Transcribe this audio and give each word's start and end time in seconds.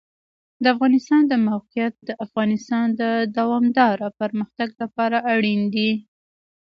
د 0.63 0.65
افغانستان 0.73 1.21
د 1.27 1.33
موقعیت 1.49 1.93
د 2.07 2.09
افغانستان 2.25 2.85
د 3.01 3.03
دوامداره 3.37 4.07
پرمختګ 4.19 4.69
لپاره 4.81 5.17
اړین 5.33 5.61
دي. 5.75 5.91